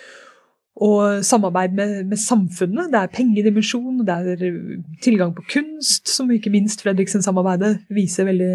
[0.78, 2.92] og samarbeid med, med, samfunnet.
[2.92, 8.52] Det er pengedimensjon, det er eh, tilgang på kunst, som ikke minst Fredriksen-samarbeidet viser veldig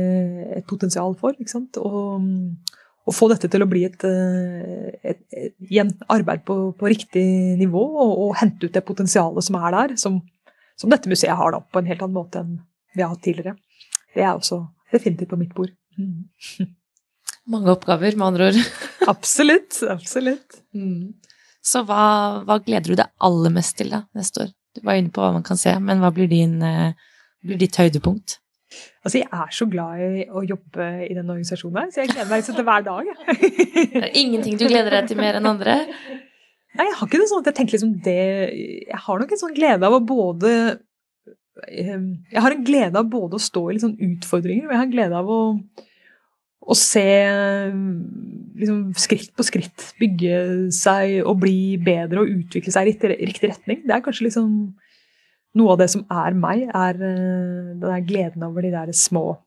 [0.60, 1.36] et potensial for.
[1.36, 1.80] ikke sant?
[1.84, 2.24] Og,
[3.04, 7.26] og få dette til å bli et, et, et, et, igjen, arbeid på, på riktig
[7.60, 10.22] nivå, og, og, hente ut det potensialet som er der, som,
[10.80, 12.56] som, dette museet har da, på en helt annen måte enn
[12.94, 13.58] vi har hatt tidligere.
[14.14, 14.62] Det er også
[14.94, 15.74] definitivt på mitt bord.
[15.98, 16.70] Mm.
[17.52, 18.60] Mange oppgaver, med andre ord.
[19.12, 19.82] absolutt.
[19.92, 20.62] Absolutt.
[20.78, 21.18] Mm.
[21.64, 24.54] Så hva, hva, gleder du deg aller mest til da, neste år?
[24.76, 26.96] Du var inne på hva man kan se, men hva blir, din, uh,
[27.46, 28.40] blir ditt høydepunkt?
[29.04, 32.32] Altså, Jeg er så glad i å jobbe i denne organisasjonen, her, så jeg gleder
[32.32, 33.12] meg til hver dag.
[33.94, 35.78] det er ingenting du gleder deg til mer enn andre?
[36.74, 37.48] Nei, jeg har ikke noe sånt.
[37.48, 38.20] jeg tenker liksom det
[38.90, 40.54] Jeg har nok en sånn glede av å både
[41.70, 44.82] eh, Jeg har en glede av både å stå i litt sånn utfordringer, og jeg
[44.82, 45.42] har en glede av å
[46.64, 47.06] å se
[48.60, 50.38] liksom, skritt på skritt bygge
[50.76, 53.82] seg og bli bedre og utvikle seg i riktig, riktig retning.
[53.84, 54.52] Det er kanskje liksom
[55.60, 59.38] noe av det som er meg, er uh, den der gleden over de der små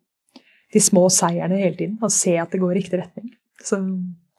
[0.74, 1.98] de små seierne hele tiden.
[2.02, 3.30] Å se at det går i riktig retning.
[3.62, 3.80] Så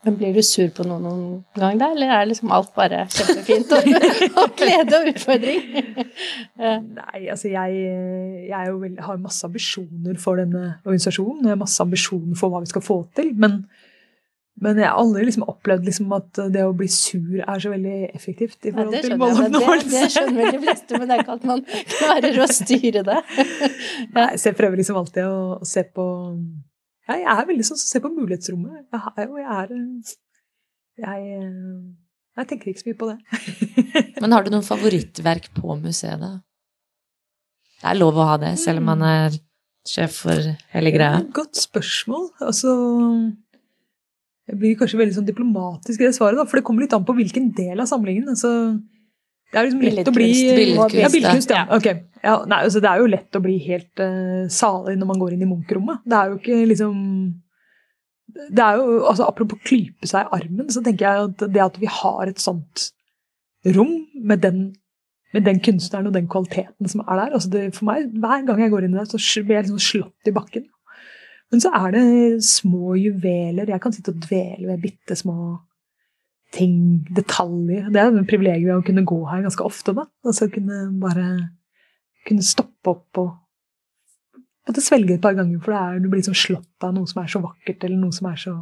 [0.06, 1.90] men Blir du sur på noen noen gang, da?
[1.96, 3.88] Eller er liksom alt bare kjempefint og,
[4.44, 5.66] og glede og utfordring?
[7.00, 7.82] Nei, altså jeg,
[8.48, 11.44] jeg veldig, har masse ambisjoner for denne organisasjonen.
[11.48, 13.34] Jeg har masse ambisjoner for hva vi skal få til.
[13.42, 13.64] Men
[14.58, 17.98] men jeg har aldri liksom opplevd liksom at det å bli sur er så veldig
[18.08, 18.58] effektivt.
[18.66, 19.84] i forhold til måloppnåelse.
[19.84, 23.04] Det, det, skjønner vel de fleste, men det er ikke at man klarer å styre
[23.06, 23.20] det.
[24.18, 26.08] Nei, så jeg prøver liksom alltid å, å se på
[27.08, 28.86] ja, Jeg er veldig sånn som ser på mulighetsrommet.
[28.92, 30.16] Jeg, er, jeg er
[30.98, 31.40] jeg,
[32.38, 33.18] jeg tenker ikke så mye på det.
[34.22, 36.38] men har du noen favorittverk på museet, da?
[37.78, 39.36] Det er lov å ha det, selv om man er
[39.88, 41.22] sjef for hele greia.
[41.36, 42.32] Godt spørsmål.
[42.44, 42.74] Altså
[44.48, 47.06] jeg blir kanskje veldig sånn diplomatisk i det svaret, da, for det kommer litt an
[47.08, 48.30] på hvilken del av samlingen.
[48.32, 48.52] Altså,
[49.48, 50.98] det er liksom lett å bli Billedkunst.
[51.00, 51.66] Ja, billedkunst, ja.
[51.78, 52.02] Okay.
[52.24, 55.36] ja nei, altså, det er jo lett å bli helt uh, salig når man går
[55.36, 56.04] inn i Munch-rommet.
[56.04, 56.98] Det er jo ikke liksom
[58.38, 61.78] det er jo, altså Apropos klype seg i armen, så tenker jeg at det at
[61.82, 62.90] vi har et sånt
[63.76, 64.60] rom med den,
[65.34, 68.62] med den kunstneren og den kvaliteten som er der altså det, For meg, hver gang
[68.62, 70.68] jeg går inn der, så blir jeg liksom slått i bakken.
[71.52, 73.72] Men så er det små juveler.
[73.72, 75.56] Jeg kan sitte og dvele ved bitte små
[76.56, 77.90] ting, detaljer.
[77.92, 80.08] Det er et privilegium å kunne gå her ganske ofte, da.
[80.28, 81.28] Altså kunne bare
[82.28, 83.36] kunne stoppe opp og
[84.68, 87.32] måtte svelge et par ganger, for er, du blir liksom slått av noe som er
[87.32, 88.56] så vakkert, eller noe som er så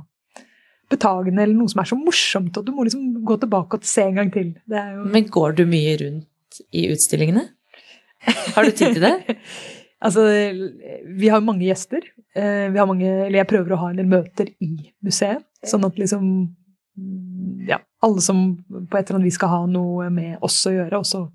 [0.92, 4.06] betagende, eller noe som er så morsomt, og du må liksom gå tilbake og se
[4.06, 4.52] en gang til.
[4.70, 5.06] Jo...
[5.10, 7.48] Men går du mye rundt i utstillingene?
[8.54, 9.16] Har du tid til det?
[10.06, 10.22] Altså,
[11.18, 12.04] vi har mange gjester.
[12.36, 15.42] Eh, vi har mange, eller jeg prøver å ha en del møter i museet.
[15.66, 16.28] Sånn at liksom
[17.68, 21.02] ja, alle som på et eller annet vis skal ha noe med oss å gjøre,
[21.02, 21.26] også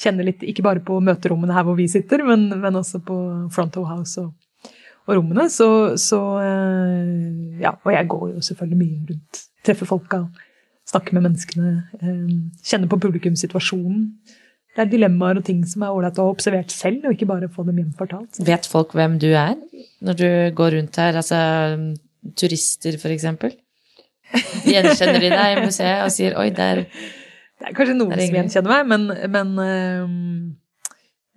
[0.00, 3.16] kjenner litt, ikke bare på møterommene her hvor vi sitter, men, men også på
[3.54, 4.30] front of house og,
[5.06, 5.48] og rommene.
[5.52, 5.68] Så,
[6.00, 9.42] så, eh, ja, og jeg går jo selvfølgelig mye rundt.
[9.66, 10.22] Treffer folka,
[10.88, 11.74] snakker med menneskene.
[12.00, 12.30] Eh,
[12.70, 14.06] kjenner på publikumssituasjonen
[14.70, 17.50] det er dilemmaer og ting som er ålreit å ha observert selv, og ikke bare
[17.50, 18.38] få dem hjemfortalt.
[18.46, 19.56] Vet folk hvem du er
[20.06, 21.18] når du går rundt her?
[21.18, 21.40] Altså
[22.38, 23.56] turister, for eksempel?
[24.66, 28.70] Gjenkjenner de deg i museet og sier 'oi, der Det er kanskje noen som gjenkjenner
[28.72, 30.12] meg, men, men øh,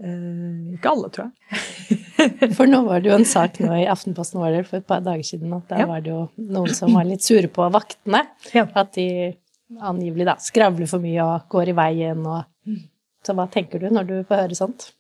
[0.07, 1.99] øh, ikke alle, tror jeg.
[2.57, 5.03] for nå var det jo en sak nå i Aftenposten var det for et par
[5.03, 5.89] dager siden at der ja.
[5.89, 8.23] var det jo noen som var litt sure på vaktene.
[8.55, 8.65] Ja.
[8.79, 9.07] At de
[9.81, 12.43] angivelig da skravler for mye og går i veien og
[13.23, 14.91] så hva tenker du når du får høre sånt?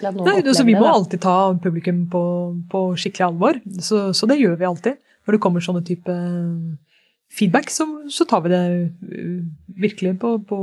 [0.00, 2.22] Nei, så vi må det, alltid ta publikum på,
[2.70, 5.00] på skikkelig alvor, så, så, det gjør vi alltid.
[5.26, 6.14] Når det kommer sånne type
[7.30, 8.62] feedback, så, så tar vi det
[9.14, 9.38] uh,
[9.80, 10.58] virkelig på, på,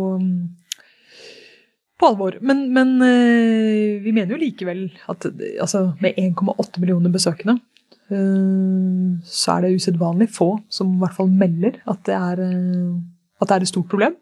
[1.98, 2.38] på alvor.
[2.42, 5.30] Men, men uh, vi mener jo likevel at
[5.62, 7.58] altså, med 1,8 millioner besøkende,
[8.12, 12.46] uh, så er det usedvanlig få som i hvert fall melder at det er,
[13.42, 14.18] at det er et stort problem.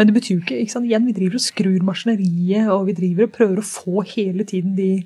[0.00, 0.88] Men det betyr jo ikke, ikke sant?
[0.88, 4.72] Igjen, vi driver og skrur maskineriet, og vi driver og prøver å få hele tiden
[4.72, 5.02] de,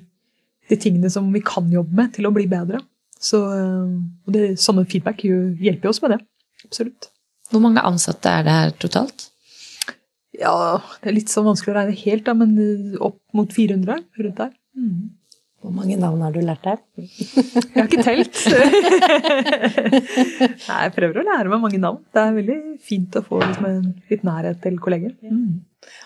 [0.71, 2.79] de tingene som vi kan jobbe med, til å bli bedre.
[3.19, 6.21] Så og det, Sånne feedback hjelper jo oss med det.
[6.65, 7.11] Absolutt.
[7.51, 9.29] Hvor mange ansatte er det her totalt?
[10.37, 12.51] Ja, Det er litt sånn vanskelig å regne helt, da, men
[13.01, 14.51] opp mot 400 rundt der.
[14.77, 15.13] Mm.
[15.57, 16.77] Hvor mange navn har du lært deg?
[17.01, 18.35] Jeg har ikke telt.
[20.67, 22.03] Nei, jeg prøver å lære meg mange navn.
[22.13, 23.65] Det er veldig fint å få liksom,
[24.11, 25.13] litt nærhet til kolleger.
[25.25, 25.65] Mm.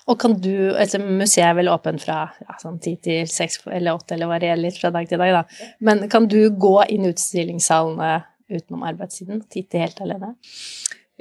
[0.09, 3.91] Og kan du, altså Museet er vel åpent fra ja, sånn 10 til 6 eller
[3.99, 5.43] 8, eller varierer litt fra dag til dag, da.
[5.83, 8.11] Men kan du gå inn utstillingssalene
[8.51, 9.43] utenom arbeidstiden?
[9.51, 10.33] Titte helt alene?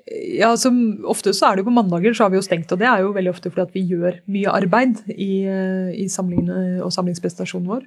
[0.08, 0.70] Ja, altså,
[1.10, 3.02] Ofte så er det jo på mandager så har vi jo stengt, og det er
[3.04, 5.44] jo veldig ofte fordi at vi gjør mye arbeid i,
[5.92, 7.84] i samlingene og samlingsprestasjonen vår.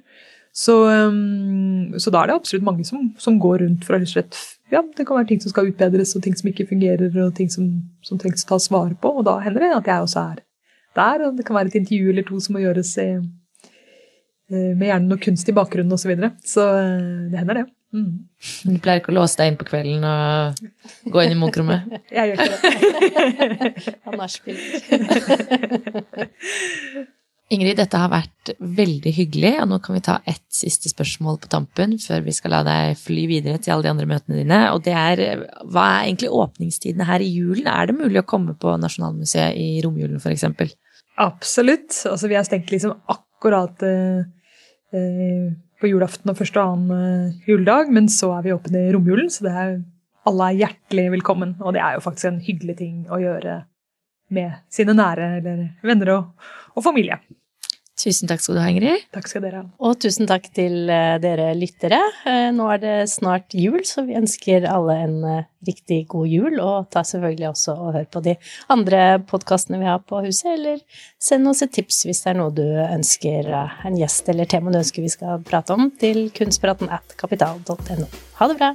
[0.54, 0.74] Så,
[1.98, 4.36] så, da er det absolutt mange som, som går rundt for å slett
[4.70, 7.50] Ja, det kan være ting som skal utbedres, og ting som ikke fungerer, og ting
[7.50, 7.66] som,
[8.06, 9.10] som trengs å tas vare på.
[9.10, 10.44] Og da hender det at jeg også er
[10.94, 13.08] der, og det kan være et intervju eller to som må gjøres i,
[14.54, 16.06] eh, med gjerne noe kunst i bakgrunnen osv.
[16.06, 16.30] Så, videre.
[16.46, 17.73] så eh, det hender, det.
[17.94, 18.26] Mm.
[18.66, 21.80] Du pleier ikke å låse deg inn på kvelden og gå inn i munkrommet?
[22.16, 22.60] jeg gjør ikke
[23.54, 23.98] det.
[24.08, 24.56] Han nachspiel.
[27.54, 31.50] Ingrid, dette har vært veldig hyggelig, og nå kan vi ta ett siste spørsmål på
[31.52, 34.60] tampen før vi skal la deg fly videre til alle de andre møtene dine.
[34.72, 37.68] Og det er hva er egentlig åpningstidene her i julen?
[37.70, 40.74] Er det mulig å komme på Nasjonalmuseet i romjulen f.eks.?
[41.20, 41.92] Absolutt.
[42.10, 44.24] Altså vi har stengt liksom akkurat uh,
[44.96, 45.52] uh,
[45.84, 49.28] på julaften og første og annen eh, juledag, men så er vi åpne i romjulen,
[49.32, 49.76] så det er,
[50.24, 51.56] alle er hjertelig velkommen.
[51.60, 53.60] Og det er jo faktisk en hyggelig ting å gjøre
[54.34, 57.18] med sine nære eller venner og, og familie.
[57.94, 59.04] Tusen takk skal du ha, Ingrid.
[59.14, 59.66] Takk skal dere ha.
[59.86, 62.00] Og tusen takk til eh, dere lyttere.
[62.26, 66.58] Eh, Nå er det snart jul, så vi ønsker alle en eh, riktig god jul.
[66.58, 68.34] Og ta selvfølgelig også og hør på de
[68.74, 70.82] andre podkastene vi har på huset, eller
[71.22, 73.52] send oss et tips hvis det er noe du ønsker,
[73.86, 78.10] en gjest eller tema du ønsker vi skal prate om, til kunstpraten at kapital.no.
[78.40, 78.74] Ha det bra!